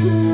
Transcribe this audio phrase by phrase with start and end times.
[0.00, 0.27] Ooh.